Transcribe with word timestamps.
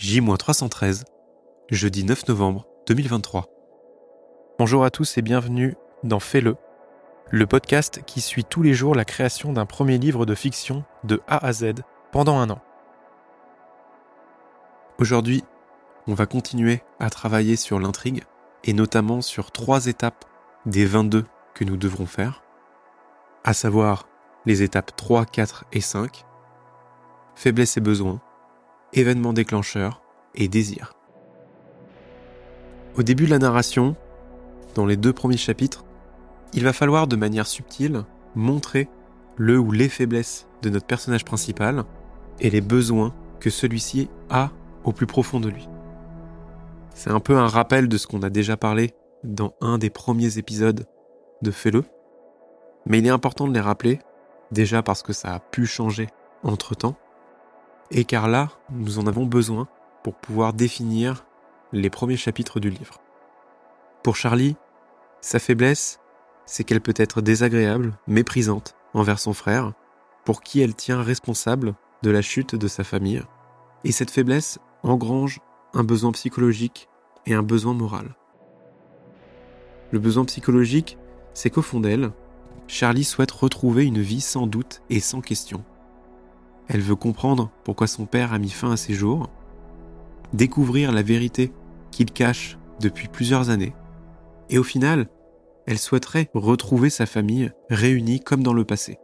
J-313, 0.00 1.04
jeudi 1.68 2.04
9 2.04 2.28
novembre 2.28 2.66
2023. 2.86 3.44
Bonjour 4.58 4.82
à 4.82 4.90
tous 4.90 5.18
et 5.18 5.22
bienvenue 5.22 5.74
dans 6.04 6.20
Fais-le, 6.20 6.56
le 7.28 7.46
podcast 7.46 8.00
qui 8.06 8.22
suit 8.22 8.44
tous 8.44 8.62
les 8.62 8.72
jours 8.72 8.94
la 8.94 9.04
création 9.04 9.52
d'un 9.52 9.66
premier 9.66 9.98
livre 9.98 10.24
de 10.24 10.34
fiction 10.34 10.84
de 11.04 11.20
A 11.28 11.44
à 11.44 11.52
Z 11.52 11.74
pendant 12.12 12.38
un 12.38 12.48
an. 12.48 12.62
Aujourd'hui, 14.98 15.44
on 16.06 16.14
va 16.14 16.24
continuer 16.24 16.80
à 16.98 17.10
travailler 17.10 17.56
sur 17.56 17.78
l'intrigue 17.78 18.22
et 18.64 18.72
notamment 18.72 19.20
sur 19.20 19.50
trois 19.50 19.84
étapes 19.84 20.24
des 20.64 20.86
22 20.86 21.26
que 21.52 21.64
nous 21.64 21.76
devrons 21.76 22.06
faire, 22.06 22.42
à 23.44 23.52
savoir 23.52 24.08
les 24.46 24.62
étapes 24.62 24.96
3, 24.96 25.26
4 25.26 25.66
et 25.74 25.82
5, 25.82 26.24
faiblesse 27.34 27.76
et 27.76 27.82
besoin, 27.82 28.22
événement 28.92 29.32
déclencheur 29.32 30.02
et 30.34 30.48
désir. 30.48 30.94
Au 32.96 33.02
début 33.02 33.24
de 33.24 33.30
la 33.30 33.38
narration, 33.38 33.96
dans 34.74 34.86
les 34.86 34.96
deux 34.96 35.12
premiers 35.12 35.36
chapitres, 35.36 35.84
il 36.52 36.64
va 36.64 36.72
falloir 36.72 37.06
de 37.06 37.16
manière 37.16 37.46
subtile 37.46 38.04
montrer 38.34 38.88
le 39.36 39.58
ou 39.58 39.72
les 39.72 39.88
faiblesses 39.88 40.46
de 40.62 40.70
notre 40.70 40.86
personnage 40.86 41.24
principal 41.24 41.84
et 42.40 42.50
les 42.50 42.60
besoins 42.60 43.14
que 43.38 43.50
celui-ci 43.50 44.08
a 44.28 44.50
au 44.84 44.92
plus 44.92 45.06
profond 45.06 45.40
de 45.40 45.48
lui. 45.48 45.68
C'est 46.94 47.10
un 47.10 47.20
peu 47.20 47.38
un 47.38 47.46
rappel 47.46 47.88
de 47.88 47.96
ce 47.96 48.06
qu'on 48.06 48.22
a 48.22 48.30
déjà 48.30 48.56
parlé 48.56 48.90
dans 49.24 49.54
un 49.60 49.78
des 49.78 49.90
premiers 49.90 50.38
épisodes 50.38 50.86
de 51.42 51.50
Fais-le, 51.50 51.84
mais 52.86 52.98
il 52.98 53.06
est 53.06 53.10
important 53.10 53.46
de 53.46 53.54
les 53.54 53.60
rappeler, 53.60 54.00
déjà 54.50 54.82
parce 54.82 55.02
que 55.02 55.12
ça 55.12 55.34
a 55.34 55.38
pu 55.38 55.66
changer 55.66 56.08
entre-temps, 56.42 56.96
et 57.90 58.04
car 58.04 58.28
là, 58.28 58.50
nous 58.70 58.98
en 58.98 59.06
avons 59.06 59.26
besoin 59.26 59.68
pour 60.02 60.14
pouvoir 60.14 60.52
définir 60.52 61.26
les 61.72 61.90
premiers 61.90 62.16
chapitres 62.16 62.60
du 62.60 62.70
livre. 62.70 62.98
Pour 64.02 64.16
Charlie, 64.16 64.56
sa 65.20 65.38
faiblesse, 65.38 66.00
c'est 66.46 66.64
qu'elle 66.64 66.80
peut 66.80 66.94
être 66.96 67.20
désagréable, 67.20 67.96
méprisante 68.06 68.74
envers 68.94 69.18
son 69.18 69.32
frère, 69.32 69.72
pour 70.24 70.42
qui 70.42 70.60
elle 70.60 70.74
tient 70.74 71.02
responsable 71.02 71.74
de 72.02 72.10
la 72.10 72.22
chute 72.22 72.54
de 72.54 72.68
sa 72.68 72.84
famille. 72.84 73.22
Et 73.84 73.92
cette 73.92 74.10
faiblesse 74.10 74.58
engrange 74.82 75.40
un 75.74 75.84
besoin 75.84 76.12
psychologique 76.12 76.88
et 77.26 77.34
un 77.34 77.42
besoin 77.42 77.74
moral. 77.74 78.14
Le 79.92 79.98
besoin 79.98 80.24
psychologique, 80.24 80.98
c'est 81.34 81.50
qu'au 81.50 81.62
fond 81.62 81.80
d'elle, 81.80 82.12
Charlie 82.66 83.04
souhaite 83.04 83.32
retrouver 83.32 83.84
une 83.84 84.00
vie 84.00 84.20
sans 84.20 84.46
doute 84.46 84.82
et 84.90 85.00
sans 85.00 85.20
question. 85.20 85.64
Elle 86.72 86.82
veut 86.82 86.94
comprendre 86.94 87.50
pourquoi 87.64 87.88
son 87.88 88.06
père 88.06 88.32
a 88.32 88.38
mis 88.38 88.48
fin 88.48 88.70
à 88.70 88.76
ses 88.76 88.94
jours, 88.94 89.28
découvrir 90.32 90.92
la 90.92 91.02
vérité 91.02 91.52
qu'il 91.90 92.12
cache 92.12 92.58
depuis 92.78 93.08
plusieurs 93.08 93.50
années, 93.50 93.74
et 94.50 94.58
au 94.58 94.62
final, 94.62 95.08
elle 95.66 95.80
souhaiterait 95.80 96.30
retrouver 96.32 96.88
sa 96.88 97.06
famille 97.06 97.50
réunie 97.70 98.20
comme 98.20 98.44
dans 98.44 98.52
le 98.52 98.64
passé. 98.64 98.98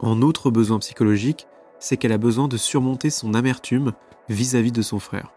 En 0.00 0.22
autre 0.22 0.50
besoin 0.50 0.78
psychologique, 0.78 1.46
c'est 1.80 1.98
qu'elle 1.98 2.12
a 2.12 2.18
besoin 2.18 2.48
de 2.48 2.56
surmonter 2.56 3.10
son 3.10 3.34
amertume 3.34 3.92
vis-à-vis 4.30 4.72
de 4.72 4.82
son 4.82 4.98
frère. 4.98 5.34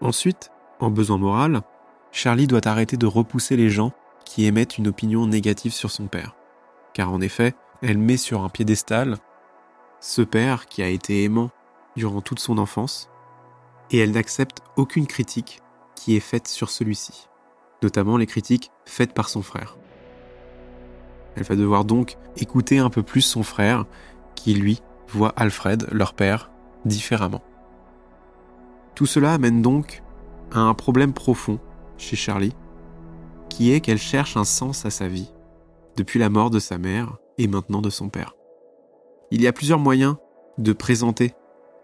Ensuite, 0.00 0.50
en 0.80 0.90
besoin 0.90 1.18
moral, 1.18 1.62
Charlie 2.10 2.48
doit 2.48 2.66
arrêter 2.66 2.96
de 2.96 3.06
repousser 3.06 3.56
les 3.56 3.70
gens 3.70 3.92
qui 4.24 4.44
émettent 4.44 4.76
une 4.76 4.88
opinion 4.88 5.28
négative 5.28 5.72
sur 5.72 5.92
son 5.92 6.08
père. 6.08 6.34
Car 6.94 7.12
en 7.12 7.20
effet, 7.20 7.54
elle 7.80 7.98
met 7.98 8.16
sur 8.16 8.42
un 8.42 8.48
piédestal 8.48 9.18
ce 10.04 10.20
père 10.20 10.66
qui 10.66 10.82
a 10.82 10.88
été 10.88 11.24
aimant 11.24 11.48
durant 11.96 12.20
toute 12.20 12.38
son 12.38 12.58
enfance, 12.58 13.08
et 13.90 13.98
elle 13.98 14.10
n'accepte 14.10 14.60
aucune 14.76 15.06
critique 15.06 15.62
qui 15.94 16.14
est 16.14 16.20
faite 16.20 16.46
sur 16.46 16.68
celui-ci, 16.68 17.30
notamment 17.82 18.18
les 18.18 18.26
critiques 18.26 18.70
faites 18.84 19.14
par 19.14 19.30
son 19.30 19.40
frère. 19.40 19.78
Elle 21.36 21.44
va 21.44 21.56
devoir 21.56 21.86
donc 21.86 22.18
écouter 22.36 22.78
un 22.78 22.90
peu 22.90 23.02
plus 23.02 23.22
son 23.22 23.42
frère, 23.42 23.86
qui 24.34 24.52
lui 24.52 24.82
voit 25.08 25.32
Alfred, 25.36 25.88
leur 25.90 26.12
père, 26.12 26.50
différemment. 26.84 27.42
Tout 28.94 29.06
cela 29.06 29.32
amène 29.32 29.62
donc 29.62 30.02
à 30.52 30.60
un 30.60 30.74
problème 30.74 31.14
profond 31.14 31.58
chez 31.96 32.14
Charlie, 32.14 32.54
qui 33.48 33.72
est 33.72 33.80
qu'elle 33.80 33.96
cherche 33.96 34.36
un 34.36 34.44
sens 34.44 34.84
à 34.84 34.90
sa 34.90 35.08
vie, 35.08 35.32
depuis 35.96 36.18
la 36.18 36.28
mort 36.28 36.50
de 36.50 36.58
sa 36.58 36.76
mère 36.76 37.16
et 37.38 37.48
maintenant 37.48 37.80
de 37.80 37.90
son 37.90 38.10
père. 38.10 38.34
Il 39.34 39.42
y 39.42 39.48
a 39.48 39.52
plusieurs 39.52 39.80
moyens 39.80 40.14
de 40.58 40.72
présenter 40.72 41.34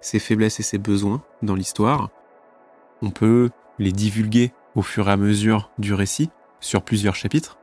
ses 0.00 0.21
faiblesses 0.21 0.61
et 0.61 0.62
ses 0.62 0.78
besoins 0.78 1.21
dans 1.43 1.56
l'histoire. 1.56 2.11
On 3.03 3.11
peut 3.11 3.50
les 3.81 3.91
divulguer 3.91 4.53
au 4.77 4.83
fur 4.83 5.09
et 5.09 5.11
à 5.11 5.16
mesure 5.16 5.72
du 5.77 5.93
récit, 5.93 6.31
sur 6.61 6.83
plusieurs 6.83 7.16
chapitres. 7.16 7.59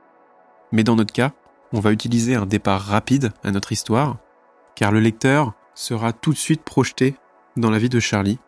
Mais 0.72 0.84
dans 0.84 0.94
notre 0.94 1.14
cas, 1.14 1.32
on 1.72 1.80
va 1.80 1.92
utiliser 1.92 2.34
un 2.34 2.44
départ 2.44 2.82
rapide 2.82 3.32
à 3.42 3.50
notre 3.50 3.72
histoire, 3.72 4.18
car 4.74 4.92
le 4.92 5.00
lecteur 5.00 5.54
sera 5.74 6.12
tout 6.12 6.34
de 6.34 6.38
suite 6.38 6.64
projeté 6.64 7.14
dans 7.56 7.70
la 7.70 7.78
vie 7.78 7.88
de 7.88 7.98
Charlie 7.98 8.38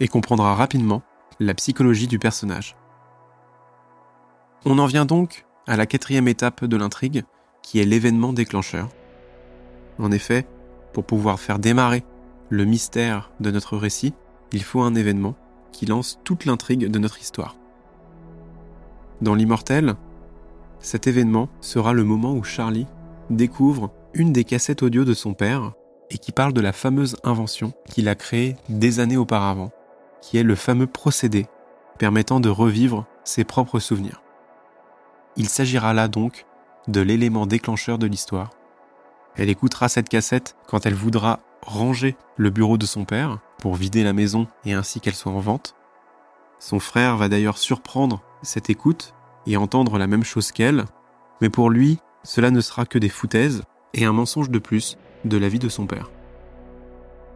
et 0.00 0.08
comprendra 0.08 0.54
rapidement 0.54 1.00
la 1.38 1.54
psychologie 1.54 2.08
du 2.08 2.18
personnage. 2.18 2.76
On 4.66 4.78
en 4.78 4.84
vient 4.84 5.06
donc 5.06 5.46
à 5.66 5.78
la 5.78 5.86
quatrième 5.86 6.28
étape 6.28 6.66
de 6.66 6.76
l'intrigue, 6.76 7.24
qui 7.62 7.80
est 7.80 7.86
l'événement 7.86 8.34
déclencheur. 8.34 8.90
En 9.98 10.12
effet, 10.12 10.46
pour 10.92 11.04
pouvoir 11.04 11.40
faire 11.40 11.58
démarrer 11.58 12.04
le 12.48 12.64
mystère 12.64 13.30
de 13.40 13.50
notre 13.50 13.76
récit, 13.76 14.12
il 14.52 14.62
faut 14.62 14.82
un 14.82 14.94
événement 14.94 15.36
qui 15.72 15.86
lance 15.86 16.18
toute 16.24 16.44
l'intrigue 16.44 16.86
de 16.90 16.98
notre 16.98 17.20
histoire. 17.20 17.56
Dans 19.20 19.34
l'immortel, 19.34 19.94
cet 20.80 21.06
événement 21.06 21.48
sera 21.60 21.92
le 21.92 22.04
moment 22.04 22.34
où 22.34 22.42
Charlie 22.42 22.86
découvre 23.28 23.92
une 24.14 24.32
des 24.32 24.44
cassettes 24.44 24.82
audio 24.82 25.04
de 25.04 25.14
son 25.14 25.34
père 25.34 25.72
et 26.10 26.18
qui 26.18 26.32
parle 26.32 26.52
de 26.52 26.60
la 26.60 26.72
fameuse 26.72 27.16
invention 27.22 27.72
qu'il 27.88 28.08
a 28.08 28.14
créée 28.14 28.56
des 28.68 28.98
années 28.98 29.16
auparavant, 29.16 29.70
qui 30.20 30.38
est 30.38 30.42
le 30.42 30.56
fameux 30.56 30.86
procédé 30.86 31.46
permettant 31.98 32.40
de 32.40 32.48
revivre 32.48 33.06
ses 33.24 33.44
propres 33.44 33.78
souvenirs. 33.78 34.22
Il 35.36 35.48
s'agira 35.48 35.94
là 35.94 36.08
donc 36.08 36.46
de 36.88 37.00
l'élément 37.00 37.46
déclencheur 37.46 37.98
de 37.98 38.06
l'histoire 38.06 38.50
elle 39.36 39.48
écoutera 39.48 39.88
cette 39.88 40.08
cassette 40.08 40.56
quand 40.66 40.86
elle 40.86 40.94
voudra 40.94 41.40
ranger 41.62 42.16
le 42.36 42.50
bureau 42.50 42.78
de 42.78 42.86
son 42.86 43.04
père 43.04 43.38
pour 43.58 43.74
vider 43.74 44.02
la 44.02 44.12
maison 44.12 44.46
et 44.64 44.72
ainsi 44.72 45.00
qu'elle 45.00 45.14
soit 45.14 45.32
en 45.32 45.40
vente. 45.40 45.74
Son 46.58 46.78
frère 46.78 47.16
va 47.16 47.28
d'ailleurs 47.28 47.58
surprendre 47.58 48.22
cette 48.42 48.70
écoute 48.70 49.14
et 49.46 49.56
entendre 49.56 49.98
la 49.98 50.06
même 50.06 50.24
chose 50.24 50.52
qu'elle, 50.52 50.84
mais 51.40 51.48
pour 51.48 51.70
lui, 51.70 51.98
cela 52.22 52.50
ne 52.50 52.60
sera 52.60 52.84
que 52.84 52.98
des 52.98 53.08
foutaises 53.08 53.62
et 53.94 54.04
un 54.04 54.12
mensonge 54.12 54.50
de 54.50 54.58
plus 54.58 54.98
de 55.24 55.36
la 55.36 55.48
vie 55.48 55.58
de 55.58 55.68
son 55.68 55.86
père. 55.86 56.10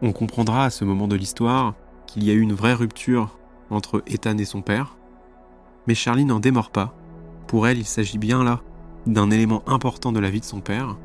On 0.01 0.11
comprendra 0.11 0.65
à 0.65 0.69
ce 0.69 0.85
moment 0.85 1.07
de 1.07 1.15
l'histoire 1.15 1.73
qu'il 2.05 2.23
y 2.23 2.29
a 2.29 2.33
eu 2.33 2.41
une 2.41 2.53
vraie 2.53 2.73
rupture 2.73 3.37
entre 3.69 4.03
Ethan 4.07 4.37
et 4.37 4.45
son 4.45 4.61
père, 4.61 4.97
mais 5.87 5.95
Charlie 5.95 6.25
n'en 6.25 6.39
démord 6.39 6.69
pas. 6.69 6.93
Pour 7.47 7.67
elle, 7.67 7.77
il 7.77 7.85
s'agit 7.85 8.17
bien 8.17 8.43
là 8.43 8.61
d'un 9.07 9.31
élément 9.31 9.63
important 9.67 10.11
de 10.11 10.19
la 10.19 10.29
vie 10.29 10.39
de 10.39 10.45
son 10.45 10.61
père, 10.61 10.97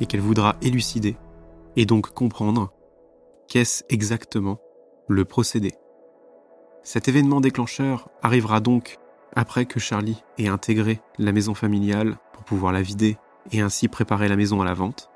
et 0.00 0.06
qu'elle 0.06 0.20
voudra 0.20 0.56
élucider, 0.62 1.16
et 1.76 1.86
donc 1.86 2.10
comprendre 2.10 2.72
qu'est-ce 3.48 3.84
exactement 3.88 4.58
le 5.08 5.24
procédé. 5.24 5.74
Cet 6.82 7.08
événement 7.08 7.40
déclencheur 7.40 8.08
arrivera 8.22 8.60
donc 8.60 8.98
après 9.34 9.66
que 9.66 9.80
Charlie 9.80 10.22
ait 10.38 10.48
intégré 10.48 11.00
la 11.18 11.32
maison 11.32 11.54
familiale 11.54 12.16
pour 12.32 12.44
pouvoir 12.44 12.72
la 12.72 12.82
vider 12.82 13.18
et 13.52 13.60
ainsi 13.60 13.88
préparer 13.88 14.28
la 14.28 14.36
maison 14.36 14.60
à 14.62 14.64
la 14.64 14.74
vente. 14.74 15.10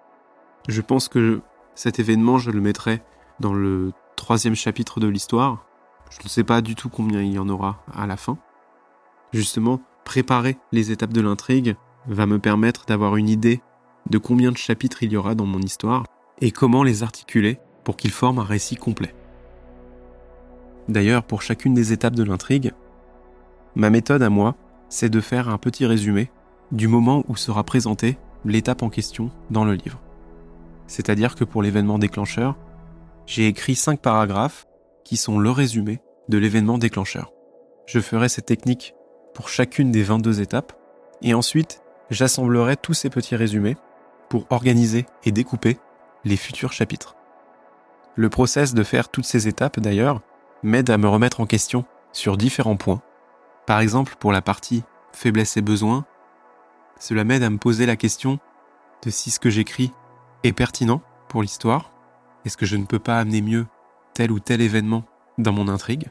Je 0.69 0.81
pense 0.81 1.09
que 1.09 1.41
cet 1.75 1.99
événement, 1.99 2.39
je 2.39 2.51
le 2.51 2.61
mettrai 2.61 3.03
dans 3.41 3.55
le 3.55 3.93
troisième 4.17 4.55
chapitre 4.55 5.01
de 5.01 5.09
l'histoire. 5.09 5.65
Je 6.11 6.19
ne 6.23 6.29
sais 6.29 6.45
pas 6.45 6.61
du 6.61 6.75
tout 6.75 6.89
combien 6.89 7.23
il 7.23 7.33
y 7.33 7.39
en 7.39 7.49
aura 7.49 7.83
à 7.95 8.07
la 8.07 8.17
fin. 8.17 8.37
Justement, 9.33 9.81
préparer 10.05 10.59
les 10.73 10.91
étapes 10.91 11.13
de 11.13 11.21
l'intrigue 11.21 11.77
va 12.07 12.27
me 12.27 12.39
permettre 12.39 12.85
d'avoir 12.87 13.17
une 13.17 13.29
idée 13.29 13.63
de 14.11 14.19
combien 14.19 14.53
de 14.53 14.57
chapitres 14.57 15.03
il 15.03 15.13
y 15.13 15.17
aura 15.17 15.35
dans 15.35 15.47
mon 15.47 15.61
histoire 15.61 16.05
et 16.41 16.51
comment 16.51 16.83
les 16.83 17.03
articuler 17.03 17.59
pour 17.85 17.97
qu'ils 17.97 18.11
forment 18.11 18.41
un 18.41 18.45
récit 18.45 18.77
complet. 18.77 19.15
D'ailleurs, 20.89 21.23
pour 21.23 21.43
chacune 21.43 21.75
des 21.75 21.93
étapes 21.93 22.17
de 22.17 22.25
l'intrigue, 22.25 22.73
ma 23.75 23.91
méthode 23.91 24.23
à 24.23 24.31
moi, 24.31 24.57
c'est 24.89 25.09
de 25.09 25.21
faire 25.21 25.49
un 25.49 25.59
petit 25.59 25.87
résumé 25.87 26.31
du 26.73 26.89
moment 26.89 27.25
où 27.29 27.37
sera 27.37 27.65
présentée 27.65 28.19
l'étape 28.45 28.83
en 28.83 28.91
question 28.91 29.31
dans 29.51 29.65
le 29.65 29.75
livre. 29.75 30.01
C'est-à-dire 30.87 31.37
que 31.37 31.45
pour 31.45 31.63
l'événement 31.63 31.99
déclencheur, 31.99 32.57
j'ai 33.27 33.47
écrit 33.47 33.77
cinq 33.77 34.01
paragraphes 34.01 34.67
qui 35.05 35.17
sont 35.17 35.39
le 35.39 35.51
résumé 35.51 36.01
de 36.29 36.39
l'événement 36.39 36.79
déclencheur. 36.79 37.33
Je 37.87 38.01
ferai 38.01 38.29
cette 38.29 38.47
technique 38.47 38.95
pour 39.35 39.49
chacune 39.49 39.93
des 39.93 40.03
22 40.03 40.41
étapes, 40.41 40.73
et 41.23 41.35
ensuite 41.35 41.83
j'assemblerai 42.11 42.77
tous 42.77 42.95
ces 42.95 43.11
petits 43.11 43.37
résumés 43.37 43.77
pour 44.31 44.47
organiser 44.49 45.05
et 45.25 45.33
découper 45.33 45.77
les 46.25 46.39
futurs 46.39 46.73
chapitres. 46.73 47.17
Le 48.15 48.31
process 48.31 48.73
de 48.73 48.83
faire 48.83 49.11
toutes 49.11 49.27
ces 49.27 49.49
étapes, 49.49 49.79
d'ailleurs, 49.81 50.23
m'aide 50.63 50.89
à 50.89 50.97
me 50.97 51.09
remettre 51.09 51.41
en 51.41 51.47
question 51.47 51.85
sur 52.13 52.39
différents 52.39 52.77
points. 52.77 53.03
Par 53.67 53.81
exemple, 53.81 54.15
pour 54.19 54.33
la 54.33 54.41
partie 54.41 54.83
faiblesse 55.13 55.57
et 55.57 55.63
besoins, 55.63 56.07
cela 56.99 57.25
m'aide 57.25 57.43
à 57.43 57.51
me 57.51 57.59
poser 57.59 57.87
la 57.87 57.97
question 57.97 58.39
de 59.05 59.11
si 59.11 59.31
ce 59.31 59.41
que 59.41 59.51
j'écris 59.51 59.93
est 60.45 60.53
pertinent 60.53 61.03
pour 61.29 61.43
l'histoire. 61.43 61.93
Est-ce 62.45 62.57
que 62.57 62.67
je 62.67 62.77
ne 62.77 62.85
peux 62.85 62.99
pas 62.99 63.19
amener 63.19 63.43
mieux 63.43 63.67
tel 64.15 64.31
ou 64.33 64.39
tel 64.39 64.61
événement 64.61 65.05
dans 65.39 65.53
mon 65.53 65.69
intrigue? 65.69 66.09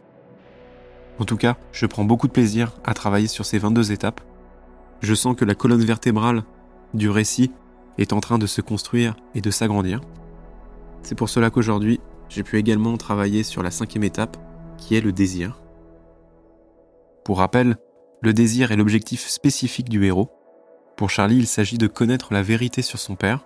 En 1.20 1.26
tout 1.26 1.38
cas, 1.38 1.58
je 1.72 1.86
prends 1.86 2.06
beaucoup 2.06 2.28
de 2.28 2.34
plaisir 2.34 2.74
à 2.84 2.94
travailler 2.94 3.28
sur 3.28 3.46
ces 3.46 3.60
22 3.60 3.92
étapes. 3.92 4.22
Je 5.02 5.14
sens 5.14 5.36
que 5.36 5.46
la 5.46 5.56
colonne 5.56 5.84
vertébrale 5.84 6.44
du 6.94 7.10
récit 7.10 7.52
est 8.00 8.14
en 8.14 8.20
train 8.22 8.38
de 8.38 8.48
se 8.48 8.62
construire 8.62 9.16
et 9.36 9.42
de 9.42 9.52
s'agrandir. 9.52 10.02
C'est 11.04 11.16
pour 11.16 11.30
cela 11.30 11.50
qu'aujourd'hui, 11.50 12.00
j'ai 12.30 12.44
pu 12.44 12.58
également 12.58 12.98
travailler 12.98 13.44
sur 13.44 13.62
la 13.62 13.72
cinquième 13.72 14.04
étape, 14.04 14.38
qui 14.78 14.96
est 14.96 15.02
le 15.02 15.12
désir. 15.12 15.62
Pour 17.26 17.40
rappel, 17.40 17.78
le 18.22 18.34
désir 18.34 18.72
est 18.72 18.76
l'objectif 18.76 19.28
spécifique 19.28 19.90
du 19.90 20.06
héros. 20.06 20.32
Pour 20.96 21.10
Charlie, 21.10 21.38
il 21.38 21.48
s'agit 21.48 21.78
de 21.78 21.88
connaître 21.88 22.34
la 22.34 22.42
vérité 22.42 22.82
sur 22.82 23.00
son 23.00 23.16
père. 23.16 23.46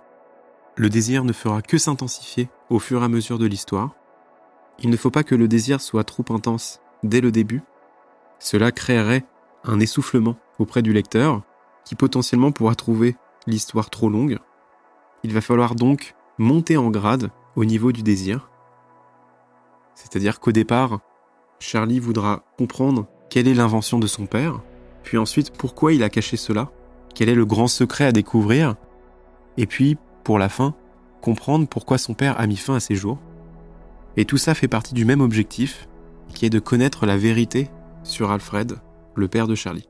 Le 0.76 0.88
désir 0.88 1.24
ne 1.24 1.32
fera 1.32 1.62
que 1.62 1.78
s'intensifier 1.78 2.48
au 2.70 2.78
fur 2.78 3.02
et 3.02 3.04
à 3.04 3.08
mesure 3.08 3.38
de 3.38 3.46
l'histoire. 3.46 3.94
Il 4.80 4.90
ne 4.90 4.96
faut 4.96 5.10
pas 5.10 5.22
que 5.22 5.34
le 5.34 5.48
désir 5.48 5.80
soit 5.80 6.04
trop 6.04 6.24
intense 6.30 6.80
dès 7.02 7.20
le 7.20 7.30
début. 7.30 7.62
Cela 8.38 8.72
créerait 8.72 9.24
un 9.64 9.80
essoufflement 9.80 10.36
auprès 10.58 10.82
du 10.82 10.92
lecteur, 10.92 11.42
qui 11.84 11.94
potentiellement 11.94 12.52
pourra 12.52 12.74
trouver 12.74 13.16
l'histoire 13.46 13.90
trop 13.90 14.08
longue. 14.08 14.38
Il 15.22 15.32
va 15.32 15.40
falloir 15.40 15.74
donc 15.74 16.14
monter 16.38 16.76
en 16.76 16.90
grade 16.90 17.30
au 17.56 17.64
niveau 17.64 17.92
du 17.92 18.02
désir. 18.02 18.50
C'est-à-dire 19.94 20.40
qu'au 20.40 20.52
départ, 20.52 21.00
Charlie 21.60 22.00
voudra 22.00 22.44
comprendre 22.58 23.06
quelle 23.30 23.48
est 23.48 23.54
l'invention 23.54 23.98
de 23.98 24.06
son 24.06 24.26
père, 24.26 24.60
puis 25.02 25.18
ensuite 25.18 25.56
pourquoi 25.56 25.92
il 25.92 26.02
a 26.02 26.10
caché 26.10 26.36
cela, 26.36 26.70
quel 27.14 27.28
est 27.28 27.34
le 27.34 27.46
grand 27.46 27.68
secret 27.68 28.04
à 28.04 28.12
découvrir, 28.12 28.74
et 29.56 29.66
puis, 29.66 29.96
pour 30.24 30.38
la 30.38 30.48
fin, 30.48 30.74
comprendre 31.20 31.68
pourquoi 31.68 31.98
son 31.98 32.14
père 32.14 32.38
a 32.40 32.46
mis 32.46 32.56
fin 32.56 32.74
à 32.74 32.80
ses 32.80 32.96
jours. 32.96 33.18
Et 34.16 34.24
tout 34.24 34.36
ça 34.36 34.54
fait 34.54 34.68
partie 34.68 34.94
du 34.94 35.04
même 35.04 35.20
objectif, 35.20 35.88
qui 36.34 36.46
est 36.46 36.50
de 36.50 36.58
connaître 36.58 37.06
la 37.06 37.16
vérité 37.16 37.70
sur 38.02 38.30
Alfred, 38.30 38.76
le 39.14 39.28
père 39.28 39.46
de 39.46 39.54
Charlie. 39.54 39.88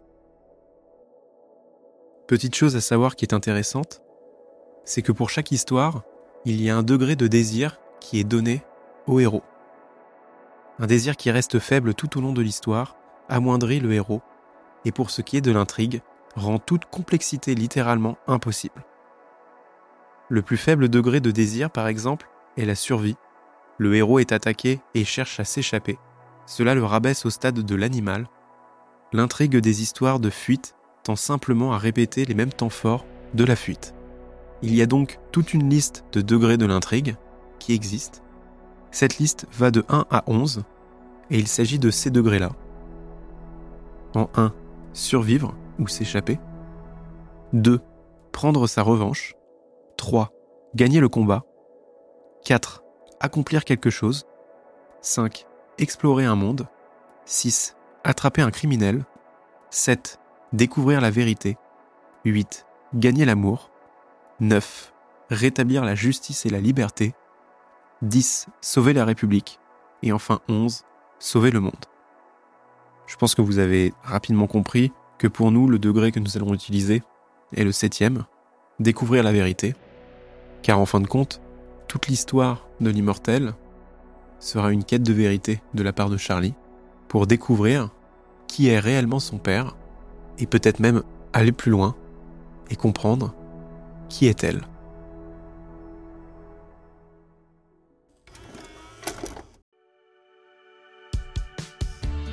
Petite 2.27 2.55
chose 2.55 2.75
à 2.75 2.81
savoir 2.81 3.17
qui 3.17 3.27
est 3.27 3.35
intéressante, 3.35 4.01
c'est 4.85 5.03
que 5.03 5.13
pour 5.13 5.29
chaque 5.29 5.53
histoire, 5.53 6.05
il 6.47 6.63
y 6.63 6.71
a 6.71 6.77
un 6.77 6.83
degré 6.83 7.17
de 7.17 7.27
désir 7.27 7.79
qui 8.01 8.19
est 8.19 8.25
donné 8.25 8.63
au 9.07 9.21
héros. 9.21 9.43
Un 10.79 10.87
désir 10.87 11.19
qui 11.19 11.31
reste 11.31 11.59
faible 11.59 11.93
tout 11.93 12.17
au 12.17 12.23
long 12.23 12.33
de 12.33 12.41
l'histoire 12.41 12.97
amoindrit 13.29 13.79
le 13.79 13.93
héros, 13.93 14.23
et 14.87 14.93
pour 14.93 15.11
ce 15.11 15.21
qui 15.21 15.37
est 15.37 15.43
de 15.43 15.53
l'intrigue, 15.53 16.01
rend 16.35 16.59
toute 16.59 16.87
complexité 16.87 17.55
littéralement 17.55 18.17
impossible. 18.27 18.87
Le 20.31 20.41
plus 20.41 20.57
faible 20.57 20.89
degré 20.89 21.21
de 21.21 21.31
désir, 21.31 21.71
par 21.71 21.89
exemple, 21.89 22.31
est 22.57 22.65
la 22.65 22.75
survie. 22.75 23.17
Le 23.77 23.95
héros 23.95 24.19
est 24.19 24.33
attaqué 24.33 24.81
et 24.95 25.05
cherche 25.05 25.41
à 25.41 25.45
s'échapper. 25.45 25.99
Cela 26.47 26.75
le 26.75 26.85
rabaisse 26.85 27.27
au 27.27 27.31
stade 27.31 27.61
de 27.61 27.75
l'animal. 27.75 28.29
L'intrigue 29.13 29.59
des 29.59 29.83
histoires 29.83 30.21
de 30.21 30.31
fuite 30.31 30.75
tend 31.05 31.17
simplement 31.17 31.73
à 31.73 31.79
répéter 31.79 32.25
les 32.25 32.35
mêmes 32.35 32.53
temps 32.53 32.71
forts 32.71 33.05
de 33.35 33.45
la 33.45 33.57
fuite. 33.57 33.95
Il 34.63 34.75
y 34.75 34.83
a 34.83 34.87
donc 34.87 35.21
toute 35.31 35.53
une 35.55 35.69
liste 35.69 36.05
de 36.13 36.23
degrés 36.23 36.57
de 36.57 36.67
l'intrigue 36.67 37.17
qui 37.59 37.75
existe. 37.75 38.23
Cette 38.91 39.19
liste 39.19 39.47
va 39.53 39.71
de 39.71 39.85
1 39.89 40.07
à 40.11 40.25
11 40.27 40.65
et 41.31 41.39
il 41.39 41.47
s'agit 41.47 41.79
de 41.79 41.91
ces 41.91 42.11
degrés-là. 42.11 42.53
En 44.15 44.31
1, 44.35 44.53
survivre 44.93 45.55
ou 45.79 45.89
s'échapper. 45.89 46.39
2, 47.53 47.81
prendre 48.33 48.67
sa 48.67 48.83
revanche. 48.83 49.35
3, 49.97 50.33
gagner 50.75 51.01
le 51.01 51.09
combat. 51.09 51.45
4, 52.45 52.83
accomplir 53.21 53.65
quelque 53.65 53.91
chose. 53.91 54.27
5, 55.03 55.47
explorer 55.79 56.25
un 56.25 56.37
monde. 56.37 56.67
6, 57.27 57.77
attraper 58.05 58.43
un 58.43 58.51
criminel. 58.51 59.05
7, 59.71 60.21
découvrir 60.55 61.01
la 61.01 61.11
vérité. 61.11 61.59
8, 62.25 62.65
gagner 62.95 63.25
l'amour. 63.25 63.71
9. 64.41 64.95
Rétablir 65.31 65.85
la 65.85 65.95
justice 65.95 66.47
et 66.47 66.49
la 66.51 66.61
liberté. 66.61 67.13
10. 68.03 68.47
Sauver 68.61 68.93
la 68.93 69.05
République. 69.05 69.59
Et 70.03 70.13
enfin 70.13 70.41
11. 70.49 70.85
Sauver 71.19 71.51
le 71.51 71.61
monde. 71.61 71.85
Je 73.07 73.17
pense 73.17 73.35
que 73.35 73.43
vous 73.43 73.59
avez 73.59 73.93
rapidement 74.03 74.47
compris 74.47 74.93
que 75.19 75.27
pour 75.27 75.51
nous, 75.51 75.69
le 75.69 75.79
degré 75.79 76.13
que 76.13 76.21
nous 76.21 76.37
allons 76.37 76.55
utiliser 76.55 77.03
est 77.55 77.65
le 77.65 77.73
septième, 77.73 78.25
découvrir 78.79 79.23
la 79.25 79.33
vérité. 79.33 79.75
Car 80.63 80.79
en 80.79 80.87
fin 80.87 81.01
de 81.01 81.07
compte, 81.07 81.41
toute 81.89 82.07
l'histoire 82.07 82.67
de 82.81 82.91
l'immortel 82.91 83.55
sera 84.39 84.71
une 84.71 84.85
quête 84.85 85.03
de 85.03 85.13
vérité 85.13 85.61
de 85.75 85.83
la 85.83 85.93
part 85.93 86.11
de 86.11 86.17
Charlie 86.17 86.55
pour 87.09 87.27
découvrir 87.27 87.91
qui 88.47 88.69
est 88.69 88.79
réellement 88.79 89.21
son 89.21 89.39
père 89.39 89.77
et 90.39 90.47
peut-être 90.47 90.81
même 90.81 91.03
aller 91.33 91.53
plus 91.53 91.71
loin 91.71 91.95
et 92.71 92.77
comprendre 92.77 93.35
qui 94.09 94.27
est-elle 94.27 94.63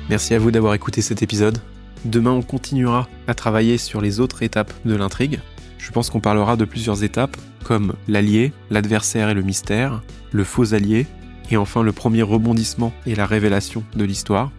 Merci 0.08 0.34
à 0.34 0.38
vous 0.38 0.50
d'avoir 0.50 0.74
écouté 0.74 1.00
cet 1.00 1.22
épisode. 1.22 1.58
Demain, 2.04 2.32
on 2.32 2.42
continuera 2.42 3.08
à 3.28 3.34
travailler 3.34 3.78
sur 3.78 4.00
les 4.00 4.20
autres 4.20 4.42
étapes 4.42 4.72
de 4.84 4.94
l'intrigue. 4.94 5.40
Je 5.78 5.90
pense 5.90 6.10
qu'on 6.10 6.20
parlera 6.20 6.56
de 6.56 6.64
plusieurs 6.64 7.02
étapes, 7.02 7.36
comme 7.64 7.94
l'allié, 8.08 8.52
l'adversaire 8.70 9.30
et 9.30 9.34
le 9.34 9.42
mystère, 9.42 10.02
le 10.32 10.44
faux 10.44 10.74
allié, 10.74 11.06
et 11.50 11.56
enfin 11.56 11.82
le 11.82 11.92
premier 11.92 12.22
rebondissement 12.22 12.92
et 13.06 13.14
la 13.14 13.26
révélation 13.26 13.84
de 13.94 14.04
l'histoire. 14.04 14.50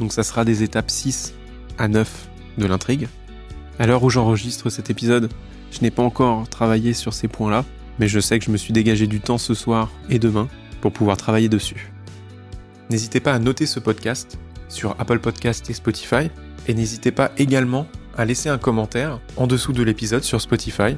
Donc 0.00 0.12
ça 0.12 0.22
sera 0.22 0.44
des 0.44 0.62
étapes 0.62 0.90
6 0.90 1.34
à 1.78 1.88
9 1.88 2.30
de 2.58 2.66
l'intrigue. 2.66 3.08
À 3.78 3.86
l'heure 3.86 4.02
où 4.02 4.10
j'enregistre 4.10 4.70
cet 4.70 4.90
épisode, 4.90 5.30
je 5.70 5.80
n'ai 5.80 5.90
pas 5.90 6.02
encore 6.02 6.48
travaillé 6.48 6.92
sur 6.92 7.12
ces 7.12 7.28
points-là, 7.28 7.64
mais 7.98 8.08
je 8.08 8.20
sais 8.20 8.38
que 8.38 8.44
je 8.44 8.50
me 8.50 8.56
suis 8.56 8.72
dégagé 8.72 9.06
du 9.06 9.20
temps 9.20 9.38
ce 9.38 9.54
soir 9.54 9.90
et 10.08 10.18
demain 10.18 10.48
pour 10.80 10.92
pouvoir 10.92 11.16
travailler 11.16 11.48
dessus. 11.48 11.92
N'hésitez 12.90 13.20
pas 13.20 13.32
à 13.32 13.38
noter 13.38 13.66
ce 13.66 13.80
podcast 13.80 14.38
sur 14.68 14.96
Apple 14.98 15.18
Podcast 15.18 15.68
et 15.70 15.74
Spotify, 15.74 16.30
et 16.66 16.74
n'hésitez 16.74 17.10
pas 17.10 17.32
également 17.36 17.86
à 18.16 18.24
laisser 18.24 18.48
un 18.48 18.58
commentaire 18.58 19.20
en 19.36 19.46
dessous 19.46 19.72
de 19.72 19.82
l'épisode 19.82 20.22
sur 20.22 20.40
Spotify. 20.40 20.96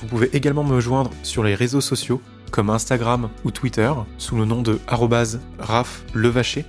Vous 0.00 0.06
pouvez 0.06 0.30
également 0.32 0.64
me 0.64 0.80
joindre 0.80 1.10
sur 1.22 1.42
les 1.42 1.54
réseaux 1.54 1.80
sociaux 1.80 2.22
comme 2.50 2.70
Instagram 2.70 3.28
ou 3.44 3.50
Twitter 3.50 3.92
sous 4.16 4.36
le 4.36 4.44
nom 4.44 4.62
de 4.62 4.78
@raflevacher. 5.58 6.64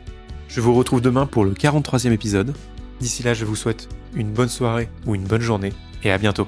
Je 0.48 0.62
vous 0.62 0.74
retrouve 0.74 1.02
demain 1.02 1.26
pour 1.26 1.46
le 1.46 1.52
43e 1.52 2.12
épisode. 2.12 2.56
D'ici 3.00 3.24
là, 3.24 3.34
je 3.34 3.46
vous 3.46 3.56
souhaite 3.56 3.90
une 4.16 4.32
bonne 4.32 4.50
soirée 4.50 4.90
ou 5.06 5.16
une 5.16 5.24
bonne 5.24 5.42
journée 5.42 5.74
et 6.04 6.12
à 6.12 6.18
bientôt. 6.18 6.48